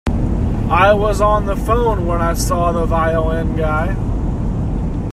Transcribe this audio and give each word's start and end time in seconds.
I 0.71 0.93
was 0.95 1.21
on 1.21 1.45
the 1.45 1.55
phone 1.55 2.07
when 2.07 2.21
I 2.23 2.33
saw 2.33 2.71
the 2.71 2.87
violin 2.87 3.55
guy. 3.55 3.93